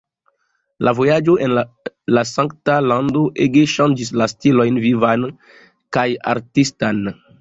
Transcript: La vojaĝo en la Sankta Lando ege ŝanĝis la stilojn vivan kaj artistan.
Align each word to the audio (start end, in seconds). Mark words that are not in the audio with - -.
La 0.87 0.93
vojaĝo 0.99 1.33
en 1.47 1.53
la 2.17 2.23
Sankta 2.29 2.77
Lando 2.85 3.23
ege 3.45 3.63
ŝanĝis 3.77 4.13
la 4.23 4.29
stilojn 4.33 4.81
vivan 4.87 5.29
kaj 5.99 6.07
artistan. 6.35 7.05